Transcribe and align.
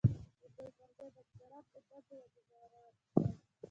د 0.01 0.03
دوی 0.55 0.69
پر 0.77 0.89
ځای 0.97 1.09
بزګران 1.15 1.63
په 1.71 1.77
دندو 1.87 2.15
وګمارل 2.33 2.85
شول. 3.01 3.25